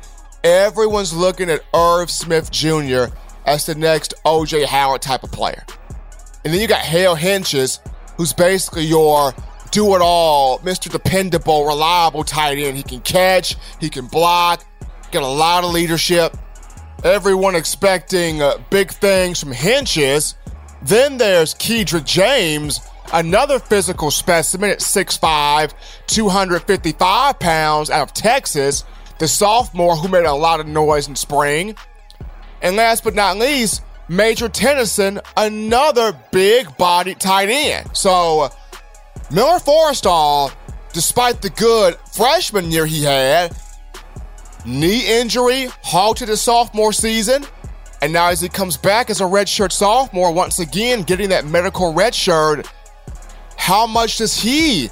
Everyone's 0.46 1.12
looking 1.12 1.50
at 1.50 1.64
Irv 1.74 2.08
Smith 2.08 2.52
Jr. 2.52 3.06
as 3.46 3.66
the 3.66 3.74
next 3.74 4.14
OJ 4.24 4.64
Howard 4.64 5.02
type 5.02 5.24
of 5.24 5.32
player. 5.32 5.64
And 6.44 6.54
then 6.54 6.60
you 6.60 6.68
got 6.68 6.82
Hale 6.82 7.16
Hentges, 7.16 7.80
who's 8.16 8.32
basically 8.32 8.84
your 8.84 9.34
do 9.72 9.96
it 9.96 10.00
all, 10.00 10.60
Mr. 10.60 10.88
Dependable, 10.88 11.66
reliable 11.66 12.22
tight 12.22 12.58
end. 12.58 12.76
He 12.76 12.84
can 12.84 13.00
catch, 13.00 13.56
he 13.80 13.90
can 13.90 14.06
block, 14.06 14.64
got 15.10 15.24
a 15.24 15.26
lot 15.26 15.64
of 15.64 15.72
leadership. 15.72 16.36
Everyone 17.02 17.56
expecting 17.56 18.40
uh, 18.40 18.58
big 18.70 18.92
things 18.92 19.40
from 19.40 19.52
Hentges. 19.52 20.36
Then 20.80 21.18
there's 21.18 21.54
Kedrick 21.54 22.04
James, 22.04 22.78
another 23.12 23.58
physical 23.58 24.12
specimen 24.12 24.70
at 24.70 24.78
6'5, 24.78 25.72
255 26.06 27.38
pounds 27.40 27.90
out 27.90 28.10
of 28.10 28.14
Texas, 28.14 28.84
the 29.18 29.28
sophomore 29.28 29.96
who 29.96 30.08
made 30.08 30.24
a 30.24 30.32
lot 30.32 30.60
of 30.60 30.66
noise 30.66 31.08
in 31.08 31.16
spring. 31.16 31.74
And 32.62 32.76
last 32.76 33.04
but 33.04 33.14
not 33.14 33.36
least, 33.36 33.82
Major 34.08 34.48
Tennison, 34.48 35.20
another 35.36 36.18
big 36.30 36.76
bodied 36.76 37.20
tight 37.20 37.48
end. 37.48 37.96
So, 37.96 38.50
Miller 39.30 39.58
Forristall, 39.58 40.52
despite 40.92 41.42
the 41.42 41.50
good 41.50 41.96
freshman 42.12 42.70
year 42.70 42.86
he 42.86 43.02
had, 43.02 43.56
knee 44.64 45.20
injury 45.20 45.68
halted 45.82 46.28
his 46.28 46.40
sophomore 46.40 46.92
season. 46.92 47.44
And 48.02 48.12
now, 48.12 48.28
as 48.28 48.40
he 48.40 48.48
comes 48.48 48.76
back 48.76 49.10
as 49.10 49.20
a 49.20 49.24
redshirt 49.24 49.72
sophomore, 49.72 50.32
once 50.32 50.58
again 50.58 51.02
getting 51.02 51.30
that 51.30 51.46
medical 51.46 51.92
redshirt, 51.92 52.66
how 53.56 53.86
much 53.86 54.18
does 54.18 54.40
he 54.40 54.90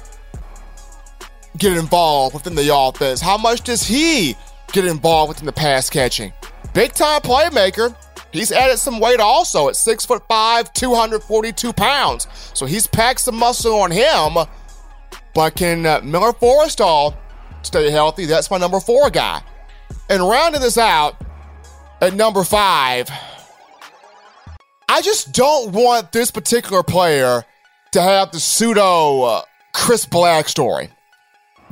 get 1.57 1.77
involved 1.77 2.33
within 2.33 2.55
the 2.55 2.75
offense? 2.75 3.21
How 3.21 3.37
much 3.37 3.61
does 3.61 3.83
he 3.83 4.35
get 4.71 4.85
involved 4.85 5.29
within 5.29 5.45
the 5.45 5.51
pass 5.51 5.89
catching? 5.89 6.33
Big 6.73 6.93
time 6.93 7.21
playmaker. 7.21 7.95
He's 8.31 8.51
added 8.51 8.77
some 8.77 8.99
weight 8.99 9.19
also 9.19 9.69
at 9.69 9.75
six 9.75 10.05
foot 10.05 10.23
five, 10.27 10.73
242 10.73 11.71
pounds. 11.73 12.27
So 12.53 12.65
he's 12.65 12.85
packed 12.85 13.21
some 13.21 13.35
muscle 13.35 13.75
on 13.75 13.91
him. 13.91 14.45
But 15.33 15.55
can 15.55 15.85
uh, 15.85 16.01
Miller 16.03 16.33
Forristall 16.33 17.15
stay 17.61 17.89
healthy? 17.91 18.25
That's 18.25 18.51
my 18.51 18.57
number 18.57 18.79
four 18.79 19.09
guy. 19.09 19.41
And 20.09 20.21
rounding 20.27 20.61
this 20.61 20.77
out, 20.77 21.15
at 22.01 22.13
number 22.13 22.43
five, 22.43 23.09
I 24.89 25.01
just 25.01 25.31
don't 25.31 25.71
want 25.71 26.11
this 26.11 26.29
particular 26.29 26.83
player 26.83 27.43
to 27.91 28.01
have 28.01 28.31
the 28.31 28.39
pseudo 28.39 29.21
uh, 29.23 29.41
Chris 29.73 30.05
Black 30.05 30.47
story. 30.49 30.89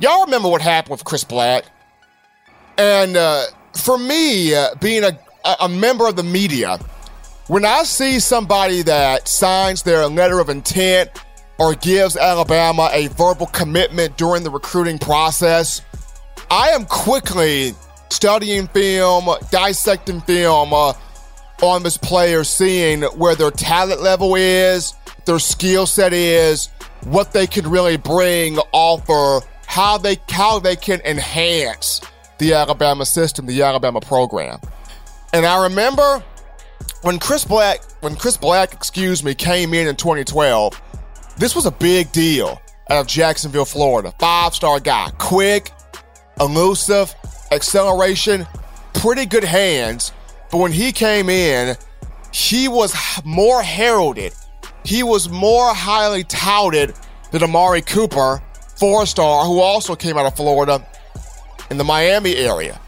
Y'all 0.00 0.24
remember 0.24 0.48
what 0.48 0.60
happened 0.60 0.90
with 0.90 1.04
Chris 1.04 1.22
Black? 1.22 1.64
And 2.76 3.16
uh, 3.16 3.44
for 3.80 3.96
me, 3.96 4.54
uh, 4.54 4.74
being 4.80 5.04
a, 5.04 5.16
a 5.60 5.68
member 5.68 6.08
of 6.08 6.16
the 6.16 6.24
media, 6.24 6.78
when 7.46 7.64
I 7.64 7.84
see 7.84 8.18
somebody 8.18 8.82
that 8.82 9.28
signs 9.28 9.84
their 9.84 10.06
letter 10.08 10.40
of 10.40 10.48
intent 10.48 11.10
or 11.58 11.74
gives 11.76 12.16
Alabama 12.16 12.90
a 12.92 13.06
verbal 13.08 13.46
commitment 13.46 14.16
during 14.16 14.42
the 14.42 14.50
recruiting 14.50 14.98
process, 14.98 15.80
I 16.50 16.70
am 16.70 16.86
quickly 16.86 17.72
studying 18.10 18.66
film, 18.68 19.28
dissecting 19.50 20.22
film 20.22 20.72
uh, 20.72 20.94
on 21.62 21.84
this 21.84 21.96
player, 21.96 22.42
seeing 22.42 23.02
where 23.02 23.36
their 23.36 23.52
talent 23.52 24.02
level 24.02 24.34
is, 24.34 24.94
their 25.24 25.38
skill 25.38 25.86
set 25.86 26.12
is, 26.12 26.68
what 27.04 27.32
they 27.32 27.46
can 27.46 27.70
really 27.70 27.96
bring, 27.96 28.58
offer, 28.72 29.46
how 29.74 29.98
they 29.98 30.16
how 30.28 30.60
they 30.60 30.76
can 30.76 31.00
enhance 31.00 32.00
the 32.38 32.54
Alabama 32.54 33.04
system, 33.04 33.44
the 33.44 33.60
Alabama 33.60 34.00
program. 34.00 34.60
And 35.32 35.44
I 35.44 35.64
remember 35.64 36.22
when 37.02 37.18
Chris 37.18 37.44
Black, 37.44 37.82
when 38.00 38.14
Chris 38.14 38.36
Black, 38.36 38.72
excuse 38.72 39.24
me, 39.24 39.34
came 39.34 39.74
in 39.74 39.88
in 39.88 39.96
2012, 39.96 40.80
this 41.38 41.56
was 41.56 41.66
a 41.66 41.72
big 41.72 42.12
deal 42.12 42.62
out 42.88 43.00
of 43.00 43.08
Jacksonville, 43.08 43.64
Florida. 43.64 44.14
Five 44.20 44.54
star 44.54 44.78
guy, 44.78 45.10
quick, 45.18 45.72
elusive, 46.38 47.12
acceleration, 47.50 48.46
pretty 48.92 49.26
good 49.26 49.42
hands. 49.42 50.12
But 50.52 50.58
when 50.58 50.70
he 50.70 50.92
came 50.92 51.28
in, 51.28 51.74
he 52.32 52.68
was 52.68 52.94
more 53.24 53.60
heralded. 53.60 54.34
He 54.84 55.02
was 55.02 55.28
more 55.28 55.74
highly 55.74 56.22
touted 56.22 56.94
than 57.32 57.42
Amari 57.42 57.82
Cooper, 57.82 58.40
four 58.76 59.06
star, 59.06 59.44
who 59.44 59.60
also 59.60 59.94
came 59.94 60.16
out 60.16 60.26
of 60.26 60.36
Florida 60.36 60.86
in 61.70 61.78
the 61.78 61.84
Miami 61.84 62.36
area. 62.36 62.80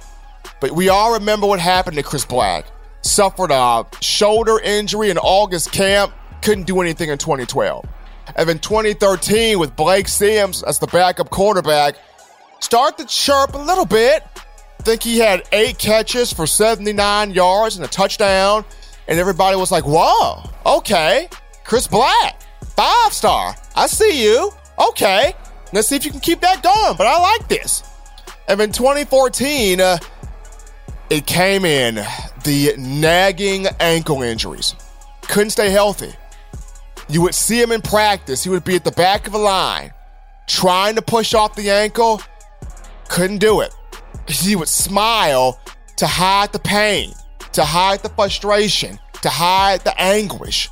But 0.60 0.72
we 0.72 0.88
all 0.88 1.14
remember 1.14 1.46
what 1.46 1.60
happened 1.60 1.96
to 1.96 2.02
Chris 2.02 2.24
Black. 2.24 2.66
Suffered 3.02 3.50
a 3.50 3.86
shoulder 4.00 4.58
injury 4.58 5.10
in 5.10 5.18
August 5.18 5.72
camp, 5.72 6.12
couldn't 6.42 6.66
do 6.66 6.80
anything 6.80 7.10
in 7.10 7.18
2012. 7.18 7.84
And 8.34 8.50
in 8.50 8.58
2013, 8.58 9.58
with 9.58 9.76
Blake 9.76 10.08
Sims 10.08 10.62
as 10.62 10.78
the 10.78 10.88
backup 10.88 11.30
quarterback, 11.30 11.96
start 12.58 12.98
to 12.98 13.06
chirp 13.06 13.54
a 13.54 13.58
little 13.58 13.84
bit, 13.84 14.24
think 14.86 15.02
he 15.02 15.18
had 15.18 15.42
eight 15.50 15.78
catches 15.78 16.32
for 16.32 16.46
79 16.46 17.32
yards 17.32 17.76
and 17.76 17.84
a 17.84 17.88
touchdown. 17.88 18.64
And 19.08 19.18
everybody 19.18 19.56
was 19.56 19.72
like, 19.72 19.84
whoa, 19.84 20.48
okay. 20.64 21.28
Chris 21.64 21.88
Black, 21.88 22.40
five 22.76 23.12
star. 23.12 23.56
I 23.74 23.88
see 23.88 24.24
you. 24.24 24.52
Okay. 24.78 25.34
Let's 25.76 25.88
see 25.88 25.96
if 25.96 26.06
you 26.06 26.10
can 26.10 26.20
keep 26.20 26.40
that 26.40 26.62
going. 26.62 26.96
But 26.96 27.06
I 27.06 27.20
like 27.20 27.48
this. 27.48 27.82
And 28.48 28.58
in 28.62 28.72
2014, 28.72 29.78
uh, 29.78 29.98
it 31.10 31.26
came 31.26 31.66
in 31.66 31.96
the 32.44 32.74
nagging 32.78 33.66
ankle 33.78 34.22
injuries. 34.22 34.74
couldn't 35.20 35.50
stay 35.50 35.68
healthy. 35.68 36.14
You 37.10 37.20
would 37.20 37.34
see 37.34 37.60
him 37.60 37.72
in 37.72 37.82
practice. 37.82 38.42
He 38.42 38.48
would 38.48 38.64
be 38.64 38.76
at 38.76 38.84
the 38.84 38.90
back 38.92 39.26
of 39.26 39.34
the 39.34 39.38
line 39.38 39.92
trying 40.46 40.94
to 40.94 41.02
push 41.02 41.34
off 41.34 41.54
the 41.56 41.68
ankle, 41.68 42.22
couldn't 43.08 43.38
do 43.38 43.60
it. 43.60 43.74
He 44.28 44.56
would 44.56 44.68
smile 44.68 45.60
to 45.96 46.06
hide 46.06 46.52
the 46.52 46.58
pain, 46.58 47.12
to 47.52 47.64
hide 47.66 48.02
the 48.02 48.08
frustration, 48.08 48.98
to 49.20 49.28
hide 49.28 49.82
the 49.82 50.00
anguish. 50.00 50.70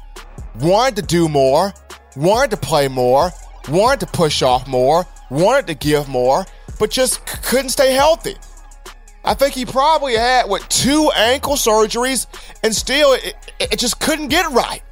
Wanted 0.60 0.96
to 0.96 1.02
do 1.02 1.28
more, 1.28 1.74
wanted 2.16 2.52
to 2.52 2.56
play 2.56 2.88
more, 2.88 3.32
wanted 3.68 4.00
to 4.00 4.06
push 4.06 4.42
off 4.42 4.66
more, 4.66 5.06
wanted 5.30 5.66
to 5.68 5.74
give 5.74 6.08
more, 6.08 6.46
but 6.78 6.90
just 6.90 7.28
c- 7.28 7.38
couldn't 7.42 7.70
stay 7.70 7.92
healthy. 7.92 8.36
I 9.24 9.34
think 9.34 9.54
he 9.54 9.64
probably 9.64 10.14
had, 10.14 10.48
what, 10.48 10.68
two 10.68 11.10
ankle 11.16 11.54
surgeries 11.54 12.26
and 12.62 12.74
still 12.74 13.14
it, 13.14 13.34
it 13.58 13.78
just 13.78 14.00
couldn't 14.00 14.28
get 14.28 14.50
right. 14.50 14.82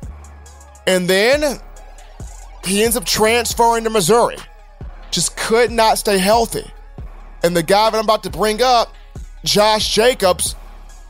And 0.86 1.08
then 1.08 1.60
he 2.64 2.82
ends 2.82 2.96
up 2.96 3.04
transferring 3.04 3.84
to 3.84 3.90
Missouri. 3.90 4.36
Just 5.10 5.36
could 5.36 5.70
not 5.70 5.98
stay 5.98 6.18
healthy. 6.18 6.70
And 7.42 7.56
the 7.56 7.62
guy 7.62 7.90
that 7.90 7.98
I'm 7.98 8.04
about 8.04 8.22
to 8.22 8.30
bring 8.30 8.62
up, 8.62 8.94
Josh 9.44 9.94
Jacobs, 9.94 10.54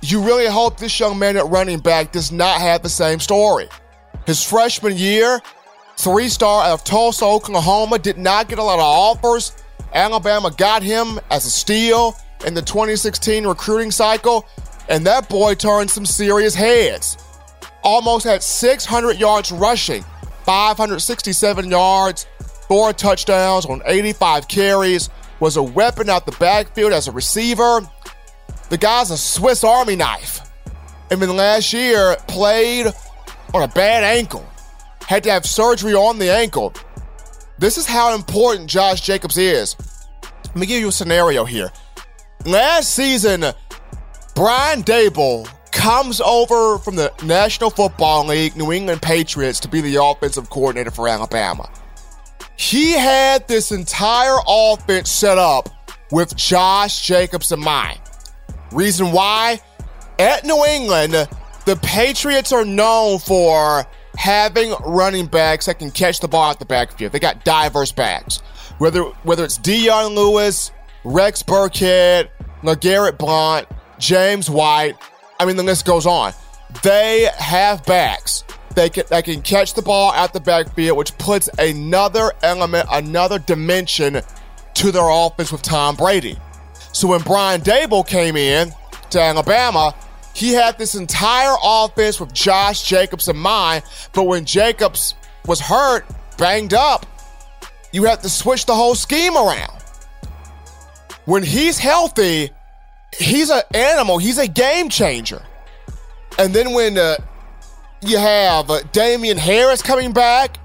you 0.00 0.20
really 0.22 0.46
hope 0.46 0.78
this 0.78 0.98
young 0.98 1.18
man 1.18 1.36
at 1.36 1.46
running 1.46 1.78
back 1.78 2.10
does 2.10 2.32
not 2.32 2.60
have 2.60 2.82
the 2.82 2.88
same 2.88 3.20
story. 3.20 3.68
His 4.26 4.42
freshman 4.44 4.96
year, 4.96 5.40
three 5.96 6.28
star 6.28 6.64
out 6.64 6.72
of 6.72 6.84
Tulsa, 6.84 7.24
Oklahoma, 7.24 7.98
did 7.98 8.18
not 8.18 8.48
get 8.48 8.58
a 8.58 8.62
lot 8.62 8.78
of 8.78 8.84
offers. 8.84 9.52
Alabama 9.94 10.50
got 10.50 10.82
him 10.82 11.20
as 11.30 11.44
a 11.44 11.50
steal 11.50 12.16
in 12.46 12.54
the 12.54 12.62
2016 12.62 13.46
recruiting 13.46 13.90
cycle, 13.90 14.46
and 14.88 15.06
that 15.06 15.28
boy 15.28 15.54
turned 15.54 15.90
some 15.90 16.06
serious 16.06 16.54
heads. 16.54 17.16
Almost 17.82 18.24
had 18.24 18.42
600 18.42 19.18
yards 19.18 19.52
rushing, 19.52 20.04
567 20.44 21.70
yards, 21.70 22.26
four 22.68 22.92
touchdowns 22.92 23.66
on 23.66 23.82
85 23.84 24.48
carries, 24.48 25.10
was 25.40 25.56
a 25.56 25.62
weapon 25.62 26.08
out 26.08 26.24
the 26.24 26.32
backfield 26.32 26.92
as 26.92 27.08
a 27.08 27.12
receiver. 27.12 27.80
The 28.70 28.78
guy's 28.78 29.10
a 29.10 29.18
Swiss 29.18 29.64
Army 29.64 29.96
knife. 29.96 30.40
I 31.10 31.16
mean, 31.16 31.36
last 31.36 31.72
year 31.72 32.16
played 32.28 32.86
on 33.52 33.62
a 33.62 33.68
bad 33.68 34.02
ankle, 34.04 34.46
had 35.06 35.22
to 35.24 35.30
have 35.30 35.46
surgery 35.46 35.94
on 35.94 36.18
the 36.18 36.32
ankle. 36.32 36.72
This 37.58 37.78
is 37.78 37.86
how 37.86 38.14
important 38.14 38.68
Josh 38.68 39.00
Jacobs 39.00 39.38
is. 39.38 39.76
Let 40.44 40.56
me 40.56 40.66
give 40.66 40.80
you 40.80 40.88
a 40.88 40.92
scenario 40.92 41.44
here. 41.44 41.70
Last 42.44 42.94
season, 42.94 43.44
Brian 44.34 44.82
Daboll 44.82 45.48
comes 45.70 46.20
over 46.20 46.78
from 46.78 46.96
the 46.96 47.12
National 47.24 47.70
Football 47.70 48.26
League, 48.26 48.56
New 48.56 48.72
England 48.72 49.02
Patriots, 49.02 49.60
to 49.60 49.68
be 49.68 49.80
the 49.80 50.02
offensive 50.02 50.50
coordinator 50.50 50.90
for 50.90 51.08
Alabama. 51.08 51.70
He 52.56 52.92
had 52.92 53.48
this 53.48 53.72
entire 53.72 54.36
offense 54.46 55.10
set 55.10 55.38
up 55.38 55.68
with 56.10 56.36
Josh 56.36 57.06
Jacobs 57.06 57.50
in 57.52 57.60
mind. 57.60 58.00
Reason 58.70 59.12
why? 59.12 59.60
At 60.18 60.44
New 60.44 60.64
England, 60.64 61.12
the 61.64 61.76
Patriots 61.82 62.52
are 62.52 62.64
known 62.64 63.18
for 63.18 63.86
having 64.22 64.72
running 64.86 65.26
backs 65.26 65.66
that 65.66 65.80
can 65.80 65.90
catch 65.90 66.20
the 66.20 66.28
ball 66.28 66.50
at 66.50 66.58
the 66.58 66.64
backfield. 66.64 67.12
They 67.12 67.18
got 67.18 67.44
diverse 67.44 67.90
backs. 67.90 68.38
Whether 68.78 69.02
whether 69.24 69.44
it's 69.44 69.58
Dion 69.58 70.14
Lewis, 70.14 70.70
Rex 71.04 71.42
Burkhead, 71.42 72.28
LeGarrette 72.62 73.18
Blount, 73.18 73.66
James 73.98 74.48
White, 74.48 74.96
I 75.40 75.44
mean 75.44 75.56
the 75.56 75.62
list 75.62 75.84
goes 75.84 76.06
on. 76.06 76.32
They 76.82 77.28
have 77.36 77.84
backs 77.84 78.44
they 78.74 78.88
can, 78.88 79.04
they 79.10 79.22
can 79.22 79.42
catch 79.42 79.74
the 79.74 79.82
ball 79.82 80.12
at 80.12 80.32
the 80.32 80.40
backfield, 80.40 80.96
which 80.96 81.16
puts 81.18 81.48
another 81.58 82.32
element, 82.42 82.88
another 82.90 83.38
dimension 83.38 84.20
to 84.74 84.92
their 84.92 85.08
offense 85.08 85.52
with 85.52 85.62
Tom 85.62 85.96
Brady. 85.96 86.38
So 86.92 87.08
when 87.08 87.20
Brian 87.22 87.60
Daboll 87.60 88.06
came 88.06 88.36
in 88.36 88.72
to 89.10 89.20
Alabama, 89.20 89.94
he 90.34 90.52
had 90.52 90.78
this 90.78 90.94
entire 90.94 91.54
offense 91.62 92.20
with 92.20 92.32
Josh 92.32 92.82
Jacobs 92.82 93.28
in 93.28 93.36
mind. 93.36 93.84
But 94.12 94.24
when 94.24 94.44
Jacobs 94.44 95.14
was 95.46 95.60
hurt, 95.60 96.06
banged 96.38 96.74
up, 96.74 97.06
you 97.92 98.04
have 98.04 98.22
to 98.22 98.28
switch 98.28 98.66
the 98.66 98.74
whole 98.74 98.94
scheme 98.94 99.36
around. 99.36 99.82
When 101.24 101.42
he's 101.42 101.78
healthy, 101.78 102.50
he's 103.16 103.50
an 103.50 103.62
animal. 103.74 104.18
He's 104.18 104.38
a 104.38 104.48
game 104.48 104.88
changer. 104.88 105.42
And 106.38 106.54
then 106.54 106.72
when 106.72 106.96
uh, 106.96 107.16
you 108.00 108.18
have 108.18 108.70
uh, 108.70 108.80
Damien 108.92 109.36
Harris 109.36 109.82
coming 109.82 110.12
back, 110.12 110.56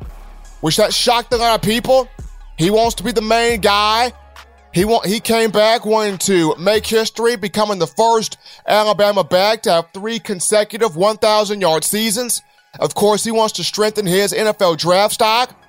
which 0.61 0.77
that 0.77 0.93
shocked 0.93 1.33
a 1.33 1.37
lot 1.37 1.55
of 1.55 1.61
people. 1.61 2.09
He 2.57 2.69
wants 2.69 2.95
to 2.95 3.03
be 3.03 3.11
the 3.11 3.21
main 3.21 3.61
guy. 3.61 4.11
He 4.77 4.85
want, 4.85 5.07
he 5.07 5.19
came 5.19 5.49
back 5.49 5.87
wanting 5.87 6.19
to 6.19 6.55
make 6.57 6.85
history, 6.85 7.35
becoming 7.35 7.79
the 7.79 7.87
first 7.87 8.37
Alabama 8.67 9.23
back 9.23 9.63
to 9.63 9.71
have 9.71 9.89
three 9.91 10.19
consecutive 10.19 10.95
1,000 10.95 11.61
yard 11.61 11.83
seasons. 11.83 12.43
Of 12.79 12.93
course, 12.93 13.23
he 13.23 13.31
wants 13.31 13.53
to 13.53 13.63
strengthen 13.63 14.05
his 14.05 14.33
NFL 14.33 14.77
draft 14.77 15.15
stock. 15.15 15.59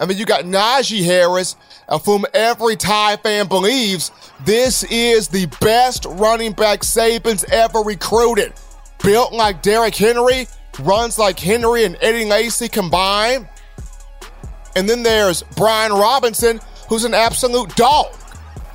I 0.00 0.06
mean, 0.06 0.18
you 0.18 0.26
got 0.26 0.42
Najee 0.44 1.04
Harris, 1.04 1.54
of 1.88 2.04
whom 2.04 2.24
every 2.34 2.74
Tide 2.74 3.22
fan 3.22 3.46
believes 3.46 4.10
this 4.44 4.82
is 4.82 5.28
the 5.28 5.46
best 5.60 6.04
running 6.04 6.50
back 6.50 6.80
Saban's 6.80 7.44
ever 7.44 7.78
recruited. 7.78 8.54
Built 9.04 9.32
like 9.32 9.62
Derrick 9.62 9.94
Henry, 9.94 10.48
runs 10.80 11.16
like 11.16 11.38
Henry 11.38 11.84
and 11.84 11.96
Eddie 12.00 12.24
Lacy 12.24 12.68
combined. 12.68 13.48
And 14.74 14.88
then 14.88 15.04
there's 15.04 15.44
Brian 15.56 15.92
Robinson, 15.92 16.58
who's 16.88 17.04
an 17.04 17.14
absolute 17.14 17.76
dog. 17.76 18.17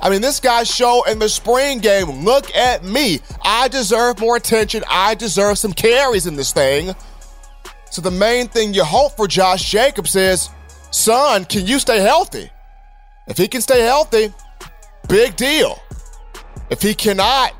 I 0.04 0.10
mean, 0.10 0.20
this 0.20 0.38
guy 0.38 0.64
showed 0.64 1.04
in 1.08 1.18
the 1.18 1.30
spring 1.30 1.78
game, 1.78 2.24
look 2.26 2.54
at 2.54 2.84
me. 2.84 3.20
I 3.42 3.68
deserve 3.68 4.20
more 4.20 4.36
attention. 4.36 4.84
I 4.86 5.14
deserve 5.14 5.58
some 5.58 5.72
carries 5.72 6.26
in 6.26 6.36
this 6.36 6.52
thing. 6.52 6.94
So 7.90 8.02
the 8.02 8.10
main 8.10 8.48
thing 8.48 8.74
you 8.74 8.84
hope 8.84 9.16
for 9.16 9.26
Josh 9.26 9.70
Jacobs 9.70 10.14
is, 10.14 10.50
son, 10.90 11.46
can 11.46 11.66
you 11.66 11.78
stay 11.78 12.00
healthy? 12.00 12.50
If 13.26 13.38
he 13.38 13.48
can 13.48 13.62
stay 13.62 13.80
healthy, 13.80 14.30
big 15.08 15.36
deal. 15.36 15.80
If 16.68 16.82
he 16.82 16.92
cannot, 16.92 17.54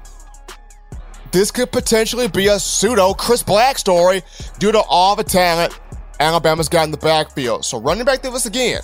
this 1.32 1.50
could 1.50 1.72
potentially 1.72 2.28
be 2.28 2.48
a 2.48 2.58
pseudo 2.58 3.14
Chris 3.14 3.42
Black 3.42 3.78
story 3.78 4.22
due 4.58 4.70
to 4.70 4.82
all 4.82 5.16
the 5.16 5.24
talent 5.24 5.78
Alabama's 6.20 6.68
got 6.68 6.84
in 6.84 6.90
the 6.90 6.98
backfield. 6.98 7.64
So 7.64 7.80
running 7.80 8.04
back 8.04 8.20
to 8.22 8.30
this 8.30 8.46
again. 8.46 8.82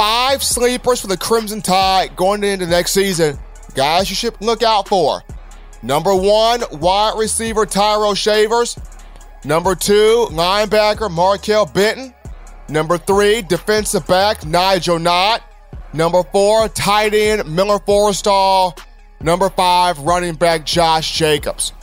Five 0.00 0.42
sleepers 0.42 0.98
for 0.98 1.08
the 1.08 1.16
Crimson 1.18 1.60
Tide 1.60 2.16
going 2.16 2.42
into 2.42 2.66
next 2.66 2.92
season. 2.92 3.38
Guys 3.74 4.08
you 4.08 4.16
should 4.16 4.34
look 4.40 4.62
out 4.62 4.88
for. 4.88 5.22
Number 5.82 6.14
one, 6.14 6.62
wide 6.72 7.18
receiver 7.18 7.66
Tyrell 7.66 8.14
Shavers. 8.14 8.78
Number 9.44 9.74
two, 9.74 10.26
linebacker 10.30 11.10
Markail 11.10 11.70
Benton. 11.74 12.14
Number 12.70 12.96
three, 12.96 13.42
defensive 13.42 14.06
back 14.06 14.46
Nigel 14.46 14.98
Knott. 14.98 15.42
Number 15.92 16.22
four, 16.22 16.68
tight 16.70 17.12
end 17.12 17.54
Miller 17.54 17.78
Forristall. 17.78 18.80
Number 19.20 19.50
five, 19.50 19.98
running 19.98 20.34
back 20.34 20.64
Josh 20.64 21.12
Jacobs. 21.12 21.74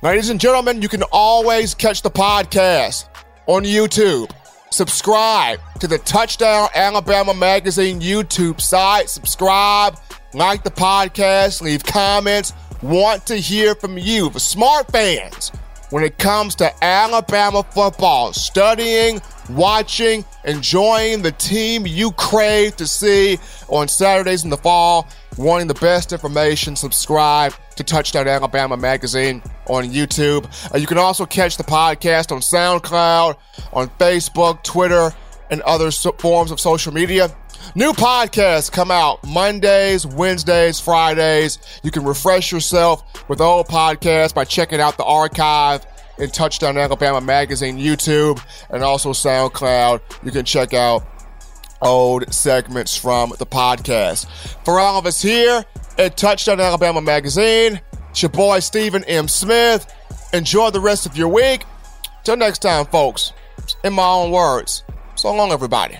Ladies 0.00 0.30
and 0.30 0.38
gentlemen, 0.38 0.80
you 0.80 0.88
can 0.88 1.02
always 1.10 1.74
catch 1.74 2.02
the 2.02 2.10
podcast 2.10 3.06
on 3.48 3.64
YouTube. 3.64 4.30
Subscribe 4.72 5.60
to 5.80 5.86
the 5.86 5.98
Touchdown 5.98 6.66
Alabama 6.74 7.34
Magazine 7.34 8.00
YouTube 8.00 8.58
site. 8.58 9.10
Subscribe, 9.10 9.98
like 10.32 10.64
the 10.64 10.70
podcast, 10.70 11.60
leave 11.60 11.84
comments. 11.84 12.54
Want 12.80 13.26
to 13.26 13.36
hear 13.36 13.74
from 13.74 13.98
you, 13.98 14.30
the 14.30 14.40
smart 14.40 14.90
fans, 14.90 15.52
when 15.92 16.02
it 16.02 16.16
comes 16.16 16.54
to 16.54 16.84
Alabama 16.84 17.62
football, 17.62 18.32
studying, 18.32 19.20
watching, 19.50 20.24
enjoying 20.44 21.20
the 21.20 21.32
team 21.32 21.86
you 21.86 22.12
crave 22.12 22.74
to 22.76 22.86
see 22.86 23.38
on 23.68 23.88
Saturdays 23.88 24.42
in 24.42 24.50
the 24.50 24.56
fall 24.56 25.06
wanting 25.36 25.68
the 25.68 25.74
best 25.74 26.12
information, 26.12 26.76
subscribe 26.76 27.52
to 27.76 27.84
Touchdown 27.84 28.26
Alabama 28.26 28.76
Magazine 28.76 29.42
on 29.66 29.84
YouTube. 29.84 30.46
Uh, 30.74 30.78
you 30.78 30.86
can 30.86 30.98
also 30.98 31.26
catch 31.26 31.56
the 31.56 31.64
podcast 31.64 32.32
on 32.32 32.40
SoundCloud, 32.40 33.36
on 33.72 33.88
Facebook, 33.90 34.62
Twitter, 34.62 35.12
and 35.50 35.60
other 35.62 35.90
so- 35.90 36.12
forms 36.12 36.50
of 36.50 36.58
social 36.60 36.92
media. 36.92 37.34
New 37.74 37.92
podcasts 37.92 38.70
come 38.70 38.90
out 38.90 39.26
Mondays, 39.26 40.06
Wednesdays, 40.06 40.78
Fridays. 40.78 41.58
You 41.82 41.90
can 41.90 42.04
refresh 42.04 42.52
yourself 42.52 43.02
with 43.30 43.40
old 43.40 43.66
podcasts 43.66 44.34
by 44.34 44.44
checking 44.44 44.78
out 44.78 44.98
the 44.98 45.04
archive 45.04 45.86
in 46.18 46.28
Touchdown 46.28 46.76
Alabama 46.76 47.22
Magazine 47.22 47.78
YouTube 47.78 48.44
and 48.68 48.82
also 48.82 49.12
SoundCloud. 49.12 50.02
You 50.22 50.30
can 50.30 50.44
check 50.44 50.74
out 50.74 51.02
old 51.80 52.30
segments 52.32 52.94
from 52.94 53.32
the 53.38 53.46
podcast. 53.46 54.26
For 54.66 54.78
all 54.78 54.98
of 54.98 55.06
us 55.06 55.22
here 55.22 55.64
at 55.96 56.18
Touchdown 56.18 56.60
Alabama 56.60 57.00
Magazine, 57.00 57.80
it's 58.10 58.20
your 58.20 58.28
boy 58.28 58.58
Stephen 58.60 59.02
M. 59.04 59.28
Smith. 59.28 59.90
Enjoy 60.34 60.68
the 60.68 60.80
rest 60.80 61.06
of 61.06 61.16
your 61.16 61.28
week. 61.28 61.64
Till 62.22 62.36
next 62.36 62.58
time, 62.58 62.84
folks, 62.84 63.32
in 63.82 63.94
my 63.94 64.06
own 64.06 64.30
words, 64.30 64.84
so 65.14 65.34
long, 65.34 65.52
everybody. 65.52 65.98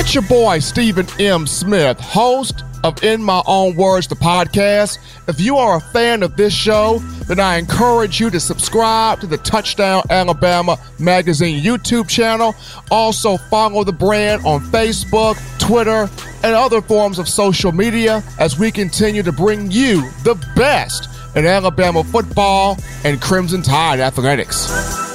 It's 0.00 0.14
your 0.14 0.22
boy, 0.22 0.60
Stephen 0.60 1.08
M. 1.18 1.44
Smith, 1.44 1.98
host 1.98 2.62
of 2.84 3.02
In 3.02 3.20
My 3.20 3.42
Own 3.46 3.74
Words, 3.74 4.06
the 4.06 4.14
podcast. 4.14 4.98
If 5.26 5.40
you 5.40 5.56
are 5.56 5.78
a 5.78 5.80
fan 5.80 6.22
of 6.22 6.36
this 6.36 6.54
show, 6.54 7.00
then 7.26 7.40
I 7.40 7.56
encourage 7.56 8.20
you 8.20 8.30
to 8.30 8.38
subscribe 8.38 9.20
to 9.20 9.26
the 9.26 9.38
Touchdown 9.38 10.04
Alabama 10.08 10.78
Magazine 11.00 11.62
YouTube 11.62 12.08
channel. 12.08 12.54
Also, 12.92 13.36
follow 13.36 13.82
the 13.82 13.92
brand 13.92 14.46
on 14.46 14.60
Facebook, 14.60 15.36
Twitter, 15.58 16.08
and 16.44 16.54
other 16.54 16.80
forms 16.80 17.18
of 17.18 17.28
social 17.28 17.72
media 17.72 18.22
as 18.38 18.56
we 18.56 18.70
continue 18.70 19.24
to 19.24 19.32
bring 19.32 19.68
you 19.72 20.08
the 20.22 20.36
best 20.54 21.08
in 21.34 21.44
Alabama 21.44 22.04
football 22.04 22.78
and 23.02 23.20
Crimson 23.20 23.62
Tide 23.62 23.98
athletics. 23.98 25.07